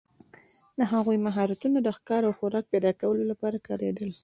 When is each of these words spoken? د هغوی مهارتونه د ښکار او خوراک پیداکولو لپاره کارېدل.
د 0.77 0.81
هغوی 0.91 1.17
مهارتونه 1.25 1.77
د 1.81 1.87
ښکار 1.97 2.21
او 2.25 2.33
خوراک 2.39 2.65
پیداکولو 2.73 3.23
لپاره 3.31 3.63
کارېدل. 3.67 4.09